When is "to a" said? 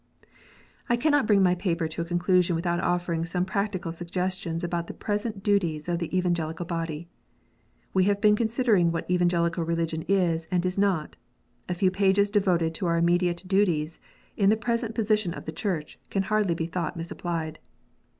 1.87-2.05